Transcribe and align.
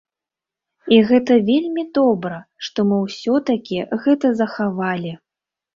І 0.95 0.97
гэта 1.09 1.37
вельмі 1.51 1.83
добра, 1.99 2.41
што 2.69 2.89
мы 2.93 2.97
ўсё-такі 3.05 3.77
гэта 4.03 4.35
захавалі. 4.43 5.19